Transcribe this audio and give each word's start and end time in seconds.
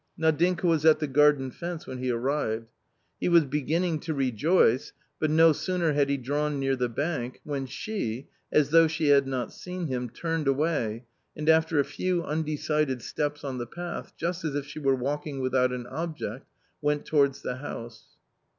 Nadinka 0.19 0.63
was 0.65 0.83
at 0.83 0.97
the 0.97 1.05
garden 1.05 1.51
fence 1.51 1.85
when 1.85 1.99
he 1.99 2.09
arrived. 2.09 2.71
He 3.19 3.29
was 3.29 3.45
beginning 3.45 3.99
to 3.99 4.15
rejoice, 4.15 4.93
but 5.19 5.29
no 5.29 5.53
sooner 5.53 5.93
had 5.93 6.09
he 6.09 6.17
drawn 6.17 6.59
near 6.59 6.75
the 6.75 6.89
bank, 6.89 7.39
when 7.43 7.67
she, 7.67 8.27
as 8.51 8.71
though 8.71 8.87
she 8.87 9.09
had 9.09 9.27
not 9.27 9.53
seen 9.53 9.85
him, 9.85 10.09
turned 10.09 10.47
away 10.47 11.03
and 11.37 11.47
after 11.47 11.77
a 11.79 11.85
few 11.85 12.23
undecided 12.23 13.03
steps 13.03 13.43
on 13.43 13.59
the 13.59 13.67
path 13.67 14.13
just 14.17 14.43
as 14.43 14.55
if 14.55 14.65
she 14.65 14.79
were 14.79 14.95
walking 14.95 15.39
without 15.39 15.71
an 15.71 15.85
object, 15.85 16.47
went 16.81 17.05
towards 17.05 17.43
the 17.43 17.57
house. 17.57 18.17